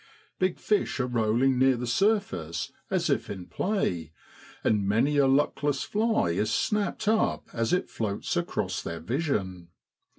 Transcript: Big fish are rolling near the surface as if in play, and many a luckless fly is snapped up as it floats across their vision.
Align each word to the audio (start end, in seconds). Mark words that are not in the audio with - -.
Big 0.39 0.57
fish 0.57 0.99
are 0.99 1.05
rolling 1.05 1.59
near 1.59 1.77
the 1.77 1.85
surface 1.85 2.71
as 2.89 3.07
if 3.07 3.29
in 3.29 3.45
play, 3.45 4.11
and 4.63 4.87
many 4.89 5.17
a 5.17 5.27
luckless 5.27 5.83
fly 5.83 6.29
is 6.31 6.51
snapped 6.51 7.07
up 7.07 7.47
as 7.53 7.71
it 7.71 7.87
floats 7.87 8.35
across 8.35 8.81
their 8.81 8.99
vision. 8.99 9.67